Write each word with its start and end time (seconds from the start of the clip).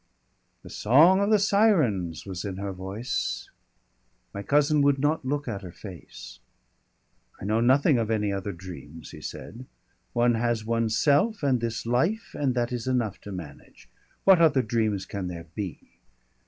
The 0.63 0.71
song 0.71 1.19
of 1.21 1.29
the 1.29 1.37
sirens 1.37 2.25
was 2.25 2.43
in 2.43 2.57
her 2.57 2.71
voice; 2.73 3.51
my 4.33 4.41
cousin 4.41 4.81
would 4.81 4.97
not 4.97 5.23
look 5.23 5.47
at 5.47 5.61
her 5.61 5.71
face. 5.71 6.39
"I 7.39 7.45
know 7.45 7.59
nothing 7.61 7.99
of 7.99 8.09
any 8.09 8.33
other 8.33 8.51
dreams," 8.51 9.11
he 9.11 9.21
said. 9.21 9.67
"One 10.13 10.33
has 10.33 10.65
oneself 10.65 11.43
and 11.43 11.61
this 11.61 11.85
life, 11.85 12.33
and 12.33 12.55
that 12.55 12.71
is 12.71 12.87
enough 12.87 13.21
to 13.21 13.31
manage. 13.31 13.87
What 14.23 14.41
other 14.41 14.63
dreams 14.63 15.05
can 15.05 15.27
there 15.27 15.45
be? 15.53 15.77